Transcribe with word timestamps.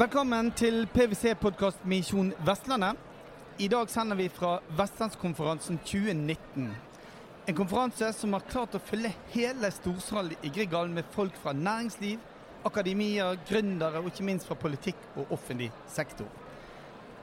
Velkommen 0.00 0.52
til 0.56 0.86
PwC-podkast 0.94 1.82
Misjon 1.84 2.30
Vestlandet. 2.46 2.96
I 3.58 3.68
dag 3.68 3.90
sender 3.92 4.16
vi 4.16 4.28
fra 4.32 4.54
Vestlandskonferansen 4.78 5.78
2019. 5.84 6.70
En 7.48 7.56
konferanse 7.58 8.12
som 8.16 8.32
har 8.32 8.46
klart 8.48 8.78
å 8.78 8.80
fylle 8.80 9.10
hele 9.34 9.68
storsalen 9.74 10.38
i 10.40 10.52
Grieghallen 10.54 10.94
med 10.96 11.08
folk 11.12 11.36
fra 11.42 11.52
næringsliv, 11.52 12.16
akademia, 12.64 13.32
gründere 13.48 14.00
og 14.00 14.08
ikke 14.12 14.24
minst 14.30 14.48
fra 14.48 14.56
politikk 14.56 14.96
og 15.16 15.34
offentlig 15.36 15.68
sektor. 15.90 16.30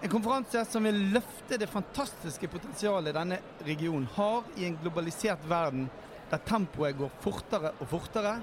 En 0.02 0.10
konferanse 0.10 0.62
som 0.70 0.86
vil 0.86 0.98
løfte 1.14 1.58
det 1.58 1.70
fantastiske 1.72 2.48
potensialet 2.54 3.16
denne 3.18 3.40
regionen 3.66 4.06
har 4.14 4.46
i 4.56 4.68
en 4.68 4.78
globalisert 4.78 5.42
verden 5.50 5.88
der 6.30 6.44
tempoet 6.46 6.98
går 7.00 7.14
fortere 7.24 7.72
og 7.80 7.90
fortere. 7.90 8.36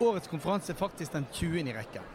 Årets 0.00 0.30
konferanse 0.30 0.72
er 0.72 0.78
faktisk 0.78 1.12
den 1.12 1.26
20. 1.32 1.66
i 1.68 1.74
rekken. 1.76 2.06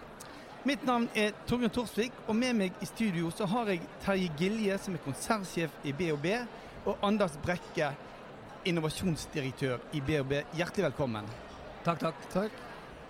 Mitt 0.68 0.82
navn 0.84 1.06
er 1.16 1.36
Torbjørn 1.48 1.72
Torsvik, 1.72 2.16
og 2.28 2.36
med 2.36 2.58
meg 2.58 2.82
i 2.84 2.90
studio 2.90 3.30
så 3.32 3.48
har 3.48 3.70
jeg 3.72 3.86
Terje 4.04 4.32
Gilje, 4.40 4.80
som 4.82 4.98
er 4.98 5.06
konsernsjef 5.06 5.86
i 5.88 5.94
BHB, 5.96 6.28
og 6.90 7.06
Anders 7.06 7.38
Brekke, 7.46 7.94
innovasjonsdirektør 8.68 9.78
i 9.96 10.02
BHB. 10.02 10.42
Hjertelig 10.58 10.90
velkommen. 10.90 11.30
Takk, 11.86 12.02
takk. 12.02 12.28
Takk. 12.34 12.69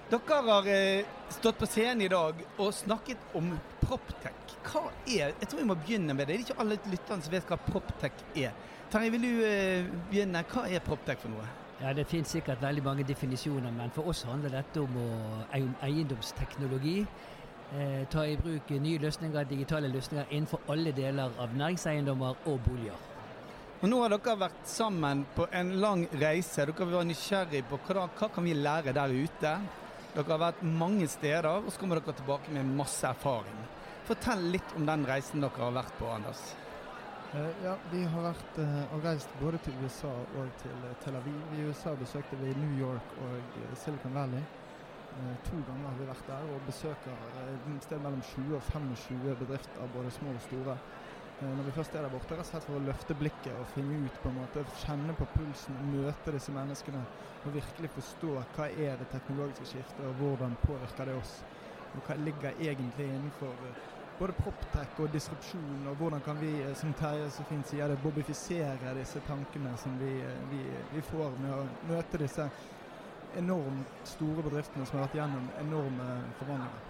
Dere 0.09 0.41
har 0.41 0.68
eh, 0.68 1.05
stått 1.30 1.59
på 1.59 1.68
scenen 1.70 2.02
i 2.02 2.08
dag 2.09 2.40
og 2.58 2.72
snakket 2.73 3.36
om 3.38 3.52
Proptech. 3.77 4.55
Hva 4.66 4.88
er 5.05 5.35
Jeg 5.38 5.48
tror 5.48 5.59
vi 5.59 5.66
må 5.70 5.76
begynne 5.77 6.16
med 6.18 6.26
det. 6.26 6.34
Det 6.34 6.38
er 6.40 6.45
ikke 6.48 6.62
alle 6.63 6.77
lytterne 6.90 7.22
som 7.22 7.34
vet 7.34 7.49
hva 7.52 7.58
Proptech 7.62 8.23
er. 8.34 8.55
Terje, 8.90 9.12
vil 9.13 9.27
du 9.27 9.44
eh, 9.45 9.90
begynne? 10.09 10.41
Hva 10.49 10.63
er 10.66 10.82
Proptech 10.82 11.20
for 11.22 11.30
noe? 11.35 11.45
Ja, 11.80 11.94
Det 11.94 12.08
finnes 12.09 12.34
sikkert 12.34 12.62
veldig 12.62 12.82
mange 12.84 13.05
definisjoner, 13.05 13.70
men 13.72 13.94
for 13.94 14.09
oss 14.09 14.23
handler 14.26 14.49
dette 14.57 14.82
om 14.82 14.98
eiendomsteknologi. 15.54 17.04
Eh, 17.77 18.07
ta 18.10 18.23
i 18.26 18.34
bruk 18.41 18.71
nye 18.82 18.98
løsninger, 18.98 19.46
digitale 19.46 19.91
løsninger 19.94 20.34
innenfor 20.34 20.66
alle 20.73 20.90
deler 20.98 21.38
av 21.38 21.54
næringseiendommer 21.54 22.48
og 22.49 22.57
boliger. 22.66 22.98
Og 23.84 23.85
Nå 23.94 24.01
har 24.01 24.16
dere 24.16 24.35
vært 24.41 24.66
sammen 24.66 25.21
på 25.38 25.46
en 25.54 25.70
lang 25.85 26.07
reise. 26.18 26.66
Dere 26.66 26.90
var 26.90 27.05
nysgjerrig 27.05 27.62
på 27.70 27.77
hva, 27.85 28.07
hva 28.10 28.32
kan 28.34 28.49
vi 28.49 28.57
lære 28.57 28.96
der 28.98 29.13
ute. 29.13 29.54
Dere 30.10 30.32
har 30.34 30.41
vært 30.41 30.63
mange 30.65 31.05
steder, 31.07 31.46
og 31.46 31.70
så 31.70 31.79
kommer 31.82 31.99
dere 31.99 32.15
tilbake 32.18 32.54
med 32.55 32.71
masse 32.79 33.05
erfaring. 33.05 33.60
Fortell 34.07 34.41
litt 34.55 34.71
om 34.77 34.88
den 34.88 35.05
reisen 35.05 35.43
dere 35.43 35.62
har 35.62 35.76
vært 35.76 35.93
på, 35.99 36.07
Anders. 36.10 36.41
Uh, 37.29 37.51
ja, 37.62 37.76
Vi 37.91 38.01
har 38.10 38.24
vært 38.26 38.55
uh, 38.57 38.93
og 38.96 39.04
reist 39.05 39.35
både 39.38 39.60
til 39.62 39.76
USA 39.84 40.10
og 40.10 40.48
til 40.63 40.79
uh, 40.82 40.96
Tel 41.04 41.20
Aviv. 41.20 41.35
I 41.54 41.68
USA 41.68 41.93
besøkte 41.99 42.40
vi 42.41 42.55
New 42.57 42.74
York 42.79 43.13
og 43.21 43.60
Silicon 43.77 44.18
Valley. 44.18 44.41
to 45.46 45.57
ganger 45.68 45.90
har 45.90 45.96
vi 45.99 46.07
vært 46.07 46.27
der 46.27 46.49
og 46.54 46.62
besøker 46.66 47.13
et 47.44 47.84
sted 47.84 47.98
mellom 47.99 48.21
20 48.21 48.55
og 48.55 48.62
25 48.63 49.35
bedrifter, 49.41 49.88
både 49.94 50.12
små 50.12 50.34
og 50.34 50.41
store. 50.41 50.77
Når 51.40 51.70
vi 51.70 51.71
først 51.71 51.93
er 51.95 52.04
der 52.04 52.12
borte, 52.12 52.35
rett 52.35 52.55
og 52.57 52.65
for 52.65 52.76
å 52.76 52.84
løfte 52.84 53.15
blikket 53.15 53.54
og 53.55 53.68
finne 53.71 53.95
ut, 54.04 54.18
på 54.20 54.32
en 54.32 54.40
måte, 54.41 54.65
kjenne 54.82 55.15
på 55.15 55.27
pulsen, 55.37 55.77
møte 55.87 56.34
disse 56.35 56.51
menneskene 56.51 57.05
og 57.45 57.54
virkelig 57.55 57.93
forstå 57.93 58.34
hva 58.57 58.68
er 58.68 58.99
det 58.99 59.07
teknologiske 59.13 59.70
skiftet, 59.70 60.04
og 60.04 60.20
hvordan 60.20 60.57
påvirker 60.60 61.07
det 61.07 61.15
oss. 61.15 61.37
Og 61.95 62.04
hva 62.04 62.17
ligger 62.20 62.60
egentlig 62.60 63.07
innenfor 63.07 63.63
både 64.19 64.35
proptech 64.35 65.00
og 65.00 65.13
disrupsjon, 65.13 65.88
og 65.88 65.95
hvordan 65.95 66.22
kan 66.22 66.40
vi, 66.41 66.59
eh, 66.62 66.75
som 66.75 66.91
Terje 66.94 67.29
så 67.31 67.45
fint 67.47 67.67
sier 67.67 67.88
det, 67.88 68.01
bobifisere 68.03 68.94
disse 68.97 69.22
tankene 69.23 69.78
som 69.78 69.95
vi, 69.97 70.19
eh, 70.19 70.44
vi, 70.44 70.63
vi, 70.91 71.01
får 71.01 71.40
med 71.40 71.56
å 71.56 71.69
møte 71.88 72.19
disse 72.19 72.50
enormt 73.31 74.03
store 74.03 74.44
bedriftene 74.44 74.85
som 74.85 75.00
har 75.00 75.07
vært 75.07 75.22
gjennom 75.22 75.51
enorme 75.56 76.09
forvandlinger. 76.35 76.88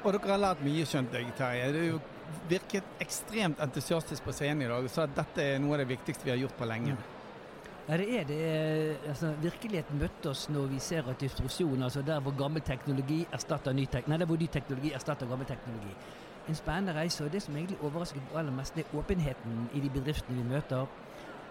Og 0.00 0.14
dere 0.16 0.32
har 0.32 0.40
lært 0.40 0.60
mye, 0.64 0.84
skjønt 0.88 1.12
jeg, 1.12 1.32
Terje. 1.36 1.70
Du 1.76 2.20
virket 2.48 3.00
ekstremt 3.02 3.60
entusiastisk 3.60 4.24
på 4.24 4.32
scenen 4.32 4.64
i 4.64 4.68
dag 4.70 4.86
og 4.86 4.92
sa 4.92 5.04
at 5.04 5.16
dette 5.16 5.44
er 5.44 5.58
noe 5.60 5.76
av 5.76 5.82
det 5.82 5.90
viktigste 5.90 6.24
vi 6.24 6.32
har 6.32 6.40
gjort 6.40 6.56
på 6.56 6.68
lenge. 6.68 6.94
Mm. 6.94 7.08
Ja, 7.90 7.96
det 7.98 8.06
er 8.20 8.24
det. 8.28 8.40
Altså, 9.10 9.32
virkeligheten 9.42 9.98
møtte 9.98 10.30
oss 10.30 10.46
når 10.48 10.68
vi 10.70 10.78
ser 10.78 11.08
at 11.10 11.20
distrusjon, 11.20 11.82
altså 11.82 12.04
der 12.06 12.20
hvor 12.22 12.36
gammel 12.38 12.62
teknologi 12.62 13.24
erstatter 13.32 13.74
ny 13.74 13.86
teknologi, 13.86 14.12
nei, 14.12 14.18
der 14.22 14.30
hvor 14.30 14.40
ny 14.40 14.48
teknologi 14.52 14.92
erstatter 14.94 15.26
gammel 15.26 15.48
teknologi. 15.48 15.94
En 16.48 16.56
spennende 16.56 16.94
reise. 16.94 17.24
og 17.24 17.32
Det 17.32 17.42
som 17.42 17.56
egentlig 17.56 17.80
overrasket 17.82 18.36
aller 18.36 18.54
mest, 18.54 18.74
det 18.74 18.86
er 18.86 18.98
åpenheten 18.98 19.68
i 19.74 19.80
de 19.80 19.90
bedriftene 19.90 20.38
vi 20.38 20.48
møter. 20.54 20.86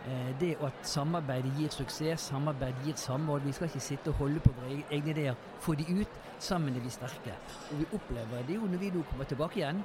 Eh, 0.07 0.39
det 0.39 0.55
at 0.63 0.73
samarbeid 0.87 1.43
gir 1.57 1.69
suksess, 1.69 2.21
samarbeid 2.21 2.73
gir 2.85 2.95
samhold. 2.95 3.41
Vi 3.41 3.51
skal 3.51 3.67
ikke 3.67 3.79
sitte 3.79 4.07
og 4.07 4.13
holde 4.13 4.39
på 4.39 4.53
våre 4.55 4.83
egne 4.91 5.09
ideer. 5.09 5.35
Få 5.59 5.75
de 5.75 5.85
ut. 6.01 6.19
Sammen 6.39 6.75
er 6.75 6.79
vi 6.79 6.89
sterke. 6.89 7.35
Og 7.71 7.79
vi 7.79 7.85
opplever 7.93 8.45
det 8.47 8.55
jo 8.55 8.61
når 8.61 8.77
vi 8.77 8.91
nå 8.95 9.03
kommer 9.09 9.25
tilbake 9.25 9.59
igjen 9.59 9.83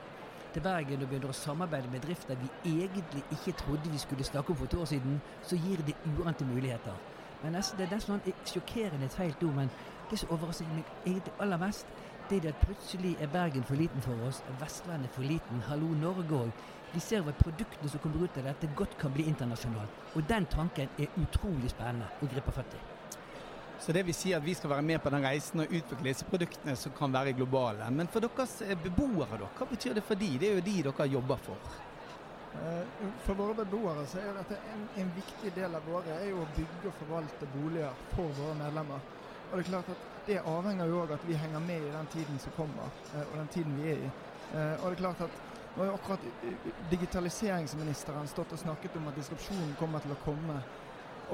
til 0.55 0.63
Bergen 0.63 1.03
og 1.03 1.09
begynner 1.11 1.33
å 1.33 1.35
samarbeide 1.35 1.91
med 1.91 1.99
bedrifter 2.05 2.39
vi 2.39 2.49
egentlig 2.71 3.25
ikke 3.35 3.57
trodde 3.59 3.91
vi 3.91 3.99
skulle 3.99 4.25
snakke 4.25 4.55
om 4.55 4.57
for 4.57 4.71
to 4.71 4.81
år 4.85 4.91
siden, 4.93 5.21
så 5.43 5.57
gir 5.57 5.83
det 5.87 5.97
uante 6.19 6.45
muligheter. 6.45 6.95
Men 7.43 7.53
Det 7.53 7.81
er 7.81 7.95
nesten 7.95 8.21
sånn 8.21 8.35
sjokkerende 8.47 9.05
et 9.05 9.13
feil 9.13 9.35
ord, 9.43 9.55
men 9.55 9.71
det 10.11 10.19
som 10.19 10.31
overrasker 10.31 10.71
meg 10.71 10.85
egentlig 11.07 11.33
aller 11.41 11.59
mest, 11.59 11.87
det 12.31 12.45
er 12.45 12.49
at 12.49 12.63
plutselig 12.63 13.17
er 13.21 13.27
Bergen 13.27 13.65
for 13.65 13.75
liten 13.75 14.01
for 14.01 14.27
oss, 14.29 14.43
Vestlandet 14.61 15.11
for 15.11 15.23
liten, 15.23 15.61
hallo 15.69 15.87
Norge 15.87 16.39
òg. 16.39 16.53
Vi 16.95 17.01
ser 17.03 17.27
at 17.27 17.39
produktene 17.43 17.89
som 17.91 17.99
kommer 17.99 18.23
ut 18.23 18.37
av 18.39 18.45
dette, 18.47 18.69
godt 18.79 18.93
kan 19.01 19.11
bli 19.11 19.25
internasjonalt. 19.27 20.03
Og 20.15 20.27
den 20.31 20.45
tanken 20.47 20.93
er 20.95 21.17
utrolig 21.19 21.73
spennende 21.73 22.07
å 22.23 22.29
gripe 22.31 22.55
fatt 22.55 22.77
i. 22.79 22.83
Så 23.83 23.93
det 23.93 24.05
vil 24.07 24.15
si 24.15 24.31
at 24.37 24.45
vi 24.45 24.55
skal 24.55 24.71
være 24.71 24.85
med 24.87 25.03
på 25.03 25.11
den 25.11 25.25
reisen 25.27 25.65
og 25.65 25.73
utvikle 25.75 26.13
disse 26.13 26.27
produktene 26.29 26.77
som 26.79 26.95
kan 26.95 27.11
være 27.13 27.33
globale. 27.35 27.89
Men 27.91 28.07
for 28.13 28.23
deres 28.23 28.61
eh, 28.63 28.77
beboere, 28.79 29.41
da, 29.43 29.49
hva 29.59 29.67
betyr 29.73 29.99
det 29.99 30.05
for 30.07 30.21
de? 30.21 30.29
Det 30.39 30.53
er 30.53 30.61
jo 30.61 30.65
de 30.69 30.77
dere 30.87 31.09
jobber 31.17 31.43
for. 31.43 31.75
Eh, 32.55 33.09
for 33.27 33.41
våre 33.41 33.57
beboere 33.59 34.07
så 34.07 34.23
er 34.23 34.39
dette 34.39 34.61
en, 34.71 34.87
en 35.03 35.11
viktig 35.17 35.51
del 35.57 35.75
av 35.75 35.91
våre 35.91 36.15
er 36.21 36.31
jo 36.31 36.45
å 36.45 36.51
bygge 36.55 36.93
og 36.93 36.99
forvalte 37.01 37.51
boliger 37.51 37.99
for 38.15 38.31
våre 38.39 38.55
medlemmer. 38.63 39.03
Og 39.51 39.57
Det 39.59 39.65
er 39.65 39.73
klart 39.73 39.91
at 39.97 40.07
det 40.29 40.39
avhenger 40.47 40.95
jo 40.95 41.03
òg 41.03 41.17
at 41.19 41.27
vi 41.27 41.43
henger 41.43 41.67
med 41.67 41.89
i 41.89 41.93
den 41.93 42.13
tiden 42.15 42.39
som 42.41 42.55
kommer, 42.55 42.95
eh, 43.11 43.27
og 43.27 43.35
den 43.43 43.51
tiden 43.59 43.75
vi 43.83 43.91
er 43.91 44.07
i. 44.07 44.15
Og 44.55 44.85
det 44.87 44.95
er 44.95 45.01
klart 45.01 45.23
at 45.25 45.54
nå 45.75 45.83
har 45.83 45.87
jo 45.87 45.95
akkurat 45.95 46.21
digitaliseringsministeren 46.91 48.29
stått 48.29 48.53
og 48.55 48.59
snakket 48.59 48.97
om 48.97 49.09
at 49.11 49.17
disrupsjonen 49.19 49.73
kommer 49.79 50.05
til 50.05 50.15
å 50.15 50.19
komme 50.23 50.59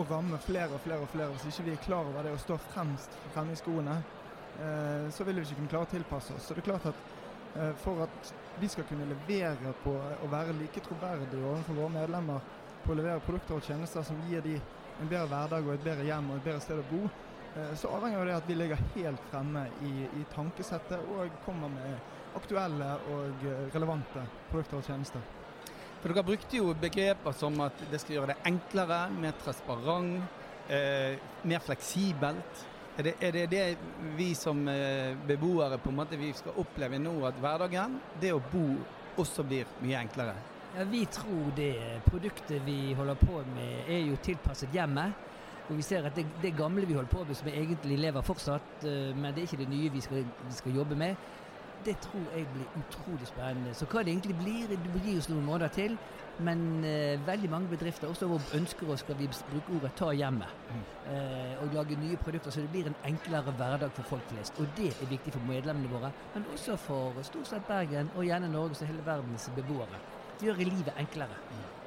og 0.01 0.11
ramme 0.11 0.39
flere 0.41 0.71
og 0.73 0.81
flere 0.81 1.05
og 1.05 1.11
flere. 1.12 1.34
Hvis 1.34 1.51
ikke 1.51 1.67
vi 1.67 1.75
er 1.75 1.83
klar 1.84 2.09
over 2.09 2.25
det 2.25 2.33
å 2.33 2.41
stå 2.41 2.56
fremst 2.71 3.17
fremme 3.34 3.53
i 3.53 3.61
skoene, 3.61 3.99
eh, 4.65 5.09
så 5.12 5.27
vil 5.28 5.41
vi 5.41 5.45
ikke 5.45 5.59
kunne 5.59 5.73
klare 5.75 5.89
å 5.89 5.93
tilpasse 5.93 6.37
oss. 6.37 6.47
Så 6.47 6.56
det 6.56 6.62
er 6.62 6.69
klart 6.71 6.89
at 6.89 7.03
eh, 7.56 7.73
for 7.83 8.01
at 8.06 8.33
vi 8.62 8.71
skal 8.73 8.87
kunne 8.89 9.09
levere 9.11 9.75
på 9.84 9.93
å 9.93 10.31
være 10.33 10.57
like 10.57 10.81
troverdige 10.89 11.45
overfor 11.45 11.81
våre 11.83 11.97
medlemmer 11.99 12.47
på 12.84 12.95
å 12.95 12.97
levere 12.97 13.25
produkter 13.27 13.59
og 13.59 13.67
tjenester 13.67 14.07
som 14.07 14.22
gir 14.28 14.45
de 14.47 14.57
en 15.01 15.09
bedre 15.09 15.28
hverdag 15.28 15.67
og 15.67 15.75
et 15.75 15.84
bedre 15.84 16.07
hjem 16.09 16.31
og 16.31 16.41
et 16.41 16.49
bedre 16.49 16.65
sted 16.65 16.81
å 16.81 16.89
bo, 16.89 17.03
eh, 17.57 17.75
så 17.77 17.93
avhenger 17.99 18.25
det 18.25 18.39
av 18.39 18.41
at 18.41 18.49
vi 18.49 18.57
ligger 18.57 18.89
helt 18.97 19.28
fremme 19.28 19.67
i, 19.84 19.93
i 20.17 20.25
tankesettet 20.33 21.12
og 21.12 21.37
kommer 21.45 21.72
med 21.77 22.19
aktuelle 22.38 22.94
og 23.12 23.44
relevante 23.74 24.24
produkter 24.50 24.80
og 24.80 24.88
tjenester. 24.88 25.28
For 26.00 26.08
Dere 26.08 26.24
brukte 26.24 26.56
jo 26.56 26.72
begreper 26.80 27.34
som 27.36 27.58
at 27.60 27.80
det 27.91 28.00
skal 28.00 28.16
gjøre 28.16 28.32
det 28.32 28.38
enklere, 28.48 29.02
mer 29.12 29.34
transparent, 29.42 30.22
eh, 30.72 31.18
mer 31.44 31.60
fleksibelt. 31.60 32.62
Er 32.96 33.02
det, 33.02 33.14
er 33.20 33.32
det, 33.32 33.42
det 33.50 33.64
vi 34.16 34.30
som 34.34 34.62
eh, 34.68 35.12
beboere 35.28 35.78
på 35.78 35.92
en 35.92 35.98
måte 36.00 36.16
vi 36.20 36.32
skal 36.36 36.56
oppleve 36.60 36.98
nå, 36.98 37.12
at 37.28 37.36
hverdagen, 37.41 37.98
det 38.20 38.32
å 38.32 38.41
bo, 38.41 38.64
også 39.20 39.44
blir 39.44 39.68
mye 39.84 40.00
enklere? 40.00 40.34
Ja, 40.76 40.86
Vi 40.88 41.04
tror 41.12 41.50
det. 41.56 42.00
Produktet 42.06 42.62
vi 42.64 42.94
holder 42.94 43.20
på 43.20 43.42
med 43.52 43.91
er 43.91 44.06
jo 44.06 44.16
tilpasset 44.22 44.72
hjemmet. 44.72 45.26
Og 45.68 45.76
vi 45.78 45.84
ser 45.86 46.06
at 46.09 46.16
det, 46.16 46.24
det 46.42 46.56
gamle 46.56 46.86
vi 46.86 46.97
holder 46.97 47.12
på 47.12 47.24
med, 47.24 47.36
som 47.36 47.48
egentlig 47.48 47.98
lever 48.00 48.24
fortsatt, 48.26 48.72
uh, 48.83 49.12
men 49.15 49.34
det 49.34 49.44
er 49.44 49.47
ikke 49.47 49.60
det 49.60 49.68
nye 49.71 49.92
vi 49.92 50.00
skal, 50.03 50.24
vi 50.24 50.56
skal 50.56 50.80
jobbe 50.80 50.97
med 50.98 51.28
det 51.84 51.97
tror 52.04 52.27
jeg 52.36 52.47
blir 52.54 52.66
utrolig 52.80 53.27
spennende. 53.28 53.74
Så 53.74 53.86
hva 53.91 54.03
det 54.04 54.12
egentlig 54.12 54.36
blir, 54.38 54.68
det 54.68 54.78
gir 55.04 55.18
oss 55.18 55.28
noen 55.32 55.47
måneder 55.47 55.72
til. 55.74 55.97
Men 56.41 56.84
eh, 56.84 57.21
veldig 57.27 57.50
mange 57.50 57.68
bedrifter 57.68 58.09
også 58.09 58.28
ønsker 58.56 58.88
oss, 58.91 59.03
skal 59.04 59.18
vi 59.18 59.28
bruke 59.50 59.74
ordet 59.77 59.91
'ta 59.97 60.12
hjemmet'. 60.12 60.54
Mm. 60.71 60.84
Eh, 61.12 61.62
og 61.62 61.74
lage 61.74 62.00
nye 62.00 62.16
produkter 62.16 62.50
så 62.50 62.60
det 62.60 62.71
blir 62.71 62.86
en 62.86 62.97
enklere 63.04 63.53
hverdag 63.53 63.91
for 63.92 64.03
folk 64.03 64.22
flest. 64.28 64.54
Og 64.59 64.66
det 64.77 64.94
er 65.03 65.10
viktig 65.10 65.32
for 65.32 65.42
medlemmene 65.48 65.88
våre, 65.88 66.12
men 66.34 66.47
også 66.53 66.77
for 66.77 67.22
stort 67.22 67.47
sett 67.47 67.66
Bergen 67.66 68.10
og 68.16 68.24
gjerne 68.24 68.53
Norge 68.53 68.71
og 68.80 68.86
hele 68.86 69.06
verdens 69.06 69.50
beboere. 69.56 70.00
Det 70.41 70.47
gjør 70.48 70.65
livet 70.65 70.94
enklere. 70.98 71.36
Mm. 71.50 71.80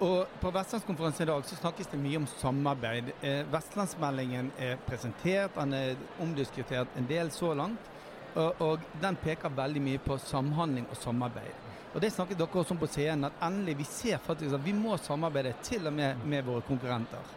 Og 0.00 0.26
På 0.40 0.50
Vestlandskonferansen 0.50 1.22
i 1.22 1.30
dag 1.30 1.44
så 1.44 1.56
snakkes 1.56 1.86
det 1.86 1.98
mye 2.00 2.16
om 2.16 2.26
samarbeid. 2.26 3.12
Eh, 3.22 3.52
Vestlandsmeldingen 3.52 4.52
er 4.58 4.76
presentert, 4.86 5.54
den 5.54 5.72
er 5.72 5.94
omdiskutert 6.20 6.88
en 6.96 7.06
del 7.08 7.30
så 7.30 7.54
langt. 7.54 7.91
Og, 8.34 8.60
og, 8.64 8.84
den 9.02 9.16
peker 9.20 9.52
veldig 9.52 9.82
mye 9.84 10.00
på 10.00 10.16
samhandling 10.18 10.86
og 10.90 10.96
samarbeid. 10.96 11.68
Og 11.92 12.00
det 12.00 12.12
snakket 12.14 12.38
dere 12.40 12.62
også 12.62 12.72
om 12.72 12.80
på 12.80 12.88
scenen, 12.88 13.26
at 13.28 13.42
endelig 13.44 13.74
vi 13.82 13.84
ser 13.84 14.20
faktisk 14.24 14.54
at 14.56 14.64
vi 14.64 14.72
må 14.72 14.96
samarbeide 14.96 15.52
til 15.62 15.86
og 15.86 15.92
med 15.92 16.22
med 16.24 16.42
våre 16.46 16.64
konkurrenter. 16.64 17.34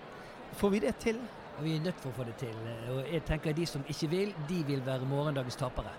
Får 0.56 0.70
vi 0.70 0.80
det 0.80 0.96
til? 0.96 1.20
Vi 1.60 1.76
er 1.76 1.84
nødt 1.84 2.00
for 2.00 2.12
å 2.12 2.18
få 2.20 2.24
det 2.28 2.36
til. 2.40 2.56
Og 2.94 3.12
jeg 3.12 3.24
tenker 3.28 3.52
at 3.52 3.58
de 3.60 3.66
som 3.68 3.84
ikke 3.88 4.10
vil, 4.12 4.34
de 4.50 4.64
vil 4.68 4.86
være 4.86 5.08
morgendagens 5.08 5.56
tapere. 5.56 5.92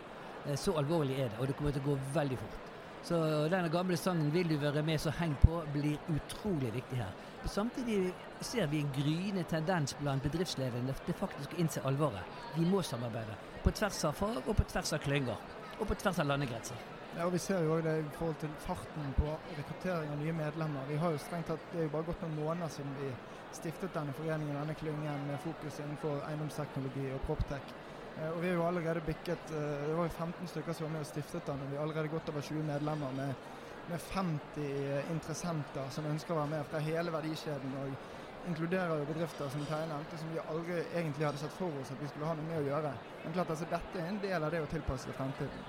Eh, 0.46 0.56
Så 0.56 0.72
alvorlig 0.72 1.20
er 1.20 1.28
det, 1.28 1.38
og 1.40 1.46
det 1.46 1.56
kommer 1.56 1.72
til 1.72 1.82
å 1.84 1.90
gå 1.90 1.98
veldig 2.14 2.38
fort. 2.38 2.65
Så 3.06 3.16
denne 3.46 3.68
gamle 3.70 3.96
sangen 3.96 4.32
'Vil 4.32 4.48
du 4.50 4.56
være 4.58 4.82
med, 4.82 4.98
så 4.98 5.10
heng 5.10 5.36
på' 5.44 5.72
blir 5.72 5.98
utrolig 6.10 6.72
viktig 6.74 6.96
her. 6.98 7.12
Samtidig 7.46 8.14
ser 8.40 8.66
vi 8.66 8.80
en 8.80 8.92
gryende 8.92 9.44
tendens 9.44 9.94
blant 9.94 10.22
bedriftslederne 10.22 10.94
til 11.06 11.14
faktisk 11.14 11.54
å 11.54 11.60
innse 11.62 11.80
alvoret. 11.86 12.24
Vi 12.56 12.64
må 12.64 12.82
samarbeide. 12.82 13.36
På 13.62 13.70
tvers 13.70 14.04
av 14.04 14.12
fag 14.12 14.48
og 14.48 14.56
på 14.56 14.64
tvers 14.64 14.92
av 14.92 14.98
klynger. 14.98 15.38
Og 15.78 15.86
på 15.86 15.94
tvers 15.94 16.18
av 16.18 16.26
landegrenser. 16.26 16.76
Ja, 17.16 17.26
og 17.26 17.32
Vi 17.32 17.38
ser 17.38 17.62
jo 17.62 17.80
det 17.80 18.06
i 18.06 18.10
forhold 18.10 18.36
til 18.36 18.50
farten 18.58 19.14
på 19.14 19.38
rekruttering 19.56 20.10
av 20.10 20.18
nye 20.18 20.32
medlemmer. 20.32 20.86
Vi 20.86 20.96
har 20.96 21.10
jo 21.10 21.18
strengt 21.18 21.46
tatt, 21.46 21.60
Det 21.72 21.78
er 21.78 21.82
jo 21.84 21.90
bare 21.90 22.04
gått 22.04 22.22
noen 22.22 22.34
måneder 22.34 22.68
siden 22.68 22.96
vi 22.96 23.16
stiftet 23.52 23.94
denne 23.94 24.12
foreningen, 24.12 24.56
denne 24.56 24.74
klyngen 24.74 25.26
med 25.26 25.40
fokus 25.40 25.78
innenfor 25.78 26.26
eiendomsteknologi 26.26 27.12
og 27.12 27.22
proptech. 27.22 27.62
Eh, 28.16 28.30
Og 28.30 28.40
vi 28.42 28.48
har 28.48 28.56
jo 28.56 28.66
allerede 28.66 29.04
bikket 29.04 29.50
eh, 29.50 29.86
Det 29.88 29.96
var 29.96 30.08
jo 30.08 30.14
15 30.14 30.48
stykker 30.48 30.72
som 30.72 30.86
var 30.86 30.94
med 30.96 31.04
og 31.04 31.08
stiftet 31.10 31.46
den, 31.46 31.62
og 31.62 31.70
vi 31.70 31.76
har 31.76 31.84
allerede 31.84 32.12
gått 32.12 32.28
over 32.32 32.40
20 32.40 32.62
medlemmer 32.64 33.12
med, 33.12 33.34
med 33.86 34.00
50 34.00 35.10
interessenter 35.12 35.90
som 35.92 36.08
ønsker 36.08 36.34
å 36.34 36.40
være 36.40 36.54
med 36.54 36.70
fra 36.70 36.80
hele 36.80 37.12
verdikjeden. 37.12 37.74
og 37.74 37.96
inkluderer 38.46 39.00
jo 39.00 39.06
bedrifter 39.08 39.48
som 39.50 39.64
Terje 39.66 39.88
nevnte, 39.90 40.18
som 40.18 40.30
vi 40.30 40.38
aldri 40.38 40.76
egentlig 40.94 41.26
hadde 41.26 41.40
sett 41.40 41.54
for 41.56 41.80
oss 41.80 41.90
at 41.90 41.98
vi 42.00 42.08
skulle 42.08 42.28
ha 42.28 42.34
noe 42.38 42.46
med 42.46 42.60
å 42.60 42.66
gjøre. 42.66 42.92
Men 43.24 43.34
klart 43.34 43.50
altså 43.50 43.66
Dette 43.66 43.98
er 43.98 44.06
en 44.06 44.20
del 44.22 44.44
av 44.44 44.52
det 44.54 44.60
å 44.62 44.68
tilpasse 44.70 45.08
til 45.08 45.16
fremtiden. 45.16 45.64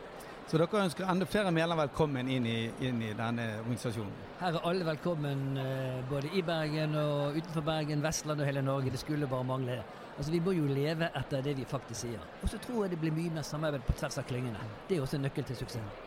Så 0.48 0.56
dere 0.56 0.80
ønsker 0.80 1.04
enda 1.12 1.26
flere 1.28 1.52
medlemmer 1.52 1.90
velkommen 1.90 2.30
inn 2.32 2.46
i, 2.48 2.70
inn 2.88 3.02
i 3.04 3.10
denne 3.12 3.50
organisasjonen? 3.66 4.14
Her 4.40 4.56
er 4.56 4.68
alle 4.70 4.86
velkommen, 4.88 5.42
eh, 5.60 5.98
både 6.08 6.30
i 6.40 6.44
Bergen 6.48 6.96
og 6.96 7.36
utenfor 7.36 7.66
Bergen, 7.68 8.04
Vestland 8.06 8.40
og 8.40 8.48
hele 8.48 8.64
Norge. 8.64 8.94
Det 8.94 9.02
skulle 9.02 9.28
bare 9.28 9.44
mangle. 9.44 9.82
Altså, 10.16 10.32
Vi 10.32 10.40
må 10.40 10.54
jo 10.56 10.70
leve 10.72 11.10
etter 11.20 11.44
det 11.44 11.58
vi 11.58 11.66
faktisk 11.68 12.00
sier. 12.06 12.24
Og 12.42 12.48
så 12.48 12.62
tror 12.64 12.86
jeg 12.86 12.92
det 12.92 13.00
blir 13.02 13.12
mye 13.12 13.34
mer 13.36 13.44
samarbeid 13.44 13.84
på 13.90 13.98
tvers 14.00 14.18
av 14.18 14.24
klyngene. 14.24 14.64
Det 14.88 14.96
er 14.96 15.02
også 15.02 15.20
en 15.20 15.28
nøkkel 15.28 15.44
til 15.44 15.60
suksess. 15.66 16.00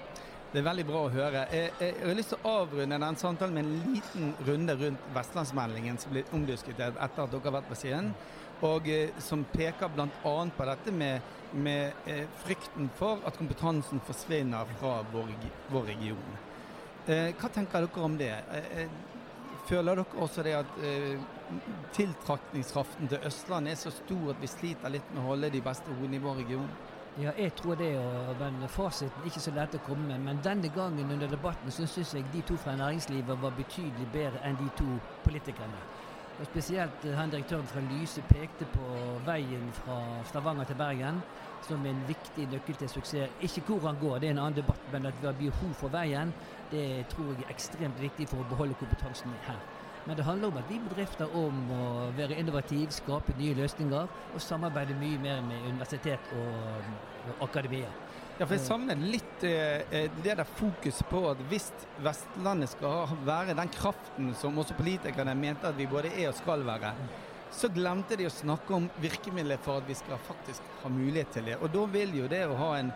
Det 0.53 0.59
er 0.59 0.69
veldig 0.71 0.87
bra 0.89 1.05
å 1.05 1.13
høre. 1.13 1.45
Jeg, 1.53 1.73
jeg, 1.79 1.95
jeg 2.01 2.09
har 2.09 2.17
lyst 2.17 2.33
til 2.33 2.41
å 2.41 2.55
avrunde 2.63 3.03
den 3.05 3.17
samtalen 3.21 3.55
med 3.55 3.65
en 3.65 3.93
liten 3.93 4.35
runde 4.49 4.75
rundt 4.87 5.11
vestlandsmeldingen 5.15 6.01
som 6.01 6.17
ble 6.17 6.25
omdiskutert 6.33 6.97
etter 6.97 7.27
at 7.27 7.31
dere 7.31 7.45
har 7.45 7.59
vært 7.61 7.69
på 7.69 7.79
scenen, 7.79 8.15
og 8.67 8.89
eh, 8.89 9.11
som 9.19 9.45
peker 9.53 9.89
bl.a. 9.95 10.09
på 10.57 10.69
dette 10.69 10.93
med, 10.93 11.33
med 11.53 12.07
eh, 12.07 12.27
frykten 12.45 12.91
for 12.99 13.23
at 13.27 13.39
kompetansen 13.39 14.03
forsvinner 14.07 14.69
fra 14.81 15.01
vår, 15.12 15.33
vår 15.73 15.89
region. 15.95 16.37
Eh, 17.07 17.31
hva 17.41 17.49
tenker 17.49 17.87
dere 17.87 18.05
om 18.05 18.19
det? 18.21 18.35
Eh, 18.53 18.83
eh, 18.83 18.91
føler 19.69 19.97
dere 19.97 20.23
også 20.25 20.45
det 20.45 20.55
at 20.59 20.79
eh, 20.85 21.19
tiltrakningskraften 21.97 23.11
til 23.11 23.27
Østlandet 23.27 23.75
er 23.75 23.81
så 23.81 23.93
stor 23.95 24.35
at 24.35 24.41
vi 24.43 24.51
sliter 24.51 24.93
litt 24.93 25.13
med 25.15 25.23
å 25.25 25.29
holde 25.33 25.53
de 25.53 25.63
beste 25.65 25.91
hodene 25.97 26.21
i 26.21 26.25
vår 26.25 26.43
region? 26.45 26.71
Ja, 27.19 27.33
jeg 27.37 27.53
tror 27.59 27.75
det, 27.75 27.91
men 28.39 28.69
fasiten 28.71 29.25
ikke 29.27 29.43
så 29.43 29.51
lett 29.51 29.75
å 29.75 29.81
komme 29.83 30.06
med. 30.13 30.23
Men 30.29 30.43
denne 30.45 30.71
gangen 30.73 31.11
under 31.11 31.29
debatten 31.29 31.73
så 31.75 31.89
syns 31.91 32.15
jeg 32.15 32.29
de 32.33 32.43
to 32.47 32.55
fra 32.61 32.77
næringslivet 32.79 33.43
var 33.43 33.56
betydelig 33.56 34.06
bedre 34.13 34.41
enn 34.47 34.61
de 34.61 34.69
to 34.79 34.87
politikerne. 35.25 35.83
Og 36.41 36.47
Spesielt 36.47 37.05
eh, 37.05 37.17
han 37.17 37.31
direktøren 37.31 37.67
fra 37.69 37.81
Lyse 37.85 38.23
pekte 38.29 38.65
på 38.73 38.87
veien 39.27 39.67
fra 39.83 39.99
Stavanger 40.25 40.65
til 40.71 40.79
Bergen 40.81 41.21
som 41.67 41.85
en 41.87 42.01
viktig 42.09 42.47
nøkkel 42.49 42.79
til 42.81 42.89
suksess. 42.89 43.35
Ikke 43.45 43.61
hvor 43.67 43.91
han 43.91 44.01
går, 44.01 44.19
det 44.19 44.31
er 44.31 44.33
en 44.37 44.41
annen 44.47 44.57
debatt, 44.57 44.87
men 44.93 45.07
at 45.07 45.21
vi 45.21 45.27
har 45.27 45.37
behov 45.37 45.75
for 45.83 45.93
veien, 45.93 46.33
det 46.73 46.87
tror 47.13 47.35
jeg 47.35 47.45
er 47.45 47.53
ekstremt 47.53 48.01
viktig 48.01 48.29
for 48.31 48.41
å 48.41 48.49
beholde 48.49 48.79
kompetansen 48.81 49.37
her. 49.45 49.61
Men 50.07 50.17
det 50.17 50.25
handler 50.25 50.49
om 50.49 50.57
at 50.57 50.71
vi 50.71 50.81
bedrifter 50.81 51.37
om 51.37 51.61
å 51.77 51.85
være 52.17 52.39
innovative, 52.41 52.89
skape 52.97 53.37
nye 53.37 53.59
løsninger 53.61 54.09
og 54.33 54.41
samarbeide 54.41 54.97
mye 54.97 55.21
mer 55.21 55.45
med 55.45 55.69
universitet 55.69 56.33
og, 56.41 56.89
og 57.35 57.45
akademia. 57.51 57.93
Ja, 58.41 58.47
for 58.49 58.57
jeg 58.57 58.65
savner 58.65 58.97
litt 58.97 59.43
eh, 59.45 59.83
eh, 59.93 60.07
det 60.25 60.33
der 60.39 60.49
fokuset 60.49 61.05
på 61.11 61.19
at 61.29 61.41
hvis 61.51 61.67
Vestlandet 62.01 62.71
skal 62.73 63.11
være 63.27 63.53
den 63.59 63.69
kraften 63.75 64.31
som 64.41 64.57
også 64.63 64.79
politikerne 64.79 65.35
mente 65.37 65.69
at 65.69 65.77
vi 65.77 65.85
både 65.91 66.09
er 66.15 66.31
og 66.31 66.39
skal 66.39 66.65
være, 66.65 66.95
så 67.53 67.69
glemte 67.69 68.17
de 68.17 68.25
å 68.25 68.33
snakke 68.33 68.73
om 68.79 68.87
virkemidler 69.03 69.61
for 69.61 69.83
at 69.83 69.91
vi 69.91 69.99
skal 69.99 70.23
faktisk 70.25 70.73
ha 70.81 70.89
mulighet 70.89 71.35
til 71.37 71.51
det. 71.51 71.59
Og 71.61 71.69
da 71.75 71.85
vil 71.93 72.17
jo 72.17 72.31
det 72.33 72.41
å 72.49 72.57
ha 72.63 72.71
en 72.79 72.95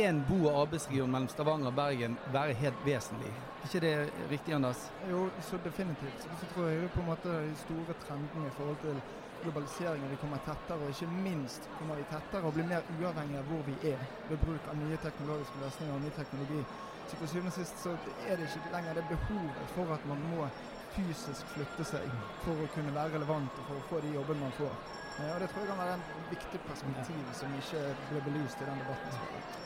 én 0.00 0.22
bo- 0.30 0.46
og 0.46 0.62
arbeidsregion 0.62 1.12
mellom 1.12 1.28
Stavanger 1.28 1.74
og 1.74 1.76
Bergen 1.76 2.16
være 2.32 2.56
helt 2.62 2.80
vesentlig. 2.88 3.34
Ikke 3.68 3.84
det 3.84 3.94
riktig, 4.32 4.56
Anders? 4.56 4.88
Jo, 5.10 5.26
så 5.44 5.60
definitivt. 5.60 6.24
Så 6.24 6.52
tror 6.54 6.72
jeg 6.72 6.88
på 6.96 7.04
en 7.04 7.10
måte 7.12 7.36
de 7.36 7.52
store 7.66 8.00
trendene 8.06 8.48
i 8.48 8.56
forhold 8.56 8.80
til 8.80 9.04
globaliseringen. 9.42 10.10
Vi 10.10 10.18
kommer 10.22 10.42
tettere, 10.46 10.78
og 10.82 10.92
ikke 10.92 11.08
minst 11.10 11.68
kommer 11.78 11.98
vi 12.00 12.06
tettere 12.10 12.44
og 12.46 12.54
blir 12.56 12.68
mer 12.68 12.86
uavhengig 12.96 13.40
av 13.40 13.50
hvor 13.50 13.64
vi 13.68 13.76
er 13.92 14.04
ved 14.30 14.40
bruk 14.44 14.70
av 14.70 14.78
nye 14.80 14.98
teknologiske 15.02 15.62
løsninger 15.62 15.94
og 15.94 16.04
ny 16.04 16.12
teknologi. 16.16 16.62
Så 17.06 17.18
til 17.20 17.28
syvende 17.32 17.52
og 17.52 17.58
sist 17.60 17.82
så 17.84 17.92
er 18.26 18.40
det 18.40 18.48
ikke 18.50 18.72
lenger 18.74 18.98
det 18.98 19.04
behovet 19.12 19.74
for 19.76 19.94
at 19.94 20.08
man 20.10 20.24
må 20.32 20.48
fysisk 20.96 21.54
flytte 21.54 21.86
seg 21.86 22.06
for 22.44 22.64
å 22.64 22.68
kunne 22.74 22.94
være 22.96 23.18
relevant 23.18 23.60
og 23.60 23.68
for 23.68 23.78
å 23.78 23.86
få 23.90 24.02
de 24.02 24.14
jobbene 24.16 24.42
man 24.46 24.56
får. 24.58 24.74
Og 25.16 25.40
Det 25.40 25.48
tror 25.52 25.62
jeg 25.62 25.70
kan 25.70 25.80
være 25.80 25.94
en 25.96 26.06
viktig 26.30 26.60
perspektiv 26.66 27.22
som 27.38 27.54
ikke 27.60 27.86
ble 28.10 28.26
belyst 28.26 28.60
i 28.60 28.68
den 28.68 28.82
debatten. 28.82 29.64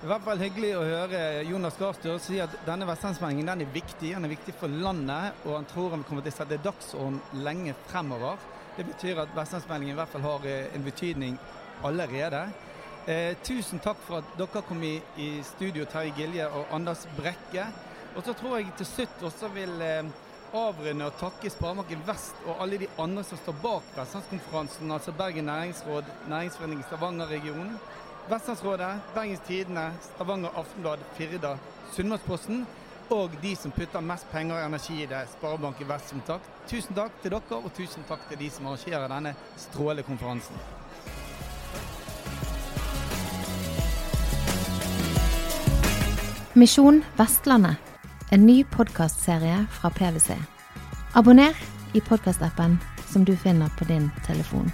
I 0.00 0.08
hvert 0.08 0.24
fall 0.24 0.40
hyggelig 0.40 0.70
å 0.78 0.84
høre 0.88 1.18
Jonas 1.44 1.76
Gahr 1.76 1.96
Støre 1.96 2.20
si 2.24 2.38
at 2.40 2.54
denne 2.64 2.86
vestlandsmeldingen 2.88 3.50
den 3.52 3.66
er 3.66 3.74
viktig. 3.74 4.14
Den 4.14 4.24
er 4.24 4.32
viktig 4.32 4.54
for 4.56 4.72
landet, 4.72 5.42
og 5.44 5.58
han 5.58 5.68
tror 5.68 5.92
han 5.92 6.04
kommer 6.08 6.24
til 6.24 6.32
å 6.32 6.38
sette 6.38 6.56
dagsorden 6.64 7.18
lenge 7.44 7.74
fremover. 7.90 8.40
Det 8.76 8.86
betyr 8.86 9.20
at 9.22 9.36
vestlandsmeldingen 9.36 9.94
i 9.94 9.98
hvert 9.98 10.12
fall 10.12 10.24
har 10.24 10.46
eh, 10.46 10.74
en 10.74 10.84
betydning 10.84 11.38
allerede. 11.84 12.42
Eh, 13.06 13.36
tusen 13.42 13.80
takk 13.82 14.00
for 14.06 14.20
at 14.20 14.34
dere 14.38 14.62
kom 14.68 14.82
i, 14.84 14.96
i 15.16 15.28
studio, 15.44 15.86
Terje 15.88 16.12
Gilje 16.16 16.48
og 16.48 16.74
Anders 16.76 17.06
Brekke. 17.16 17.66
Og 18.16 18.24
så 18.26 18.34
tror 18.34 18.58
jeg 18.58 18.72
til 18.78 18.86
slutt 18.86 19.24
også 19.26 19.50
vil 19.54 19.72
eh, 19.84 20.10
avrunde 20.56 21.06
og 21.06 21.16
takke 21.20 21.50
Sparebanken 21.50 22.02
Vest 22.06 22.44
og 22.46 22.62
alle 22.62 22.80
de 22.82 22.88
andre 22.98 23.22
som 23.24 23.38
står 23.38 23.58
bak 23.62 23.90
Vestlandskonferansen, 23.96 24.92
altså 24.92 25.12
Bergen 25.12 25.44
næringsråd, 25.50 26.10
Næringsforeningen 26.28 26.86
Stavanger-regionen. 26.88 27.78
Vestlandsrådet, 28.30 28.92
Bergens 29.14 29.40
Tidende, 29.46 29.90
Stavanger 30.02 30.50
Aftenblad, 30.56 30.98
Firda, 31.16 31.56
Sunnmørsposten 31.92 32.66
og 33.10 33.30
de 33.42 33.54
som 33.58 33.72
putter 33.74 34.02
mest 34.04 34.26
penger 34.30 34.56
og 34.56 34.66
energi 34.68 35.02
i 35.02 35.06
det, 35.10 35.24
Sparebanken 35.34 35.88
Vest 35.88 36.12
som 36.12 36.20
takk. 36.26 36.44
Tusen 36.70 36.94
takk 36.94 37.16
til 37.22 37.34
dere, 37.34 37.58
og 37.58 37.72
tusen 37.74 38.06
takk 38.08 38.22
til 38.30 38.38
de 38.38 38.50
som 38.54 38.68
arrangerer 38.70 39.10
denne 39.10 39.34
strålekonferansen. 39.58 40.60
Misjon 46.54 47.02
Vestlandet, 47.18 47.78
en 48.30 48.46
ny 48.46 48.62
podkastserie 48.74 49.64
fra 49.70 49.90
PwC. 49.90 50.36
Abonner 51.14 51.56
i 51.94 52.00
podkastappen 52.00 52.78
som 53.10 53.24
du 53.26 53.34
finner 53.36 53.70
på 53.78 53.86
din 53.90 54.10
telefon. 54.26 54.70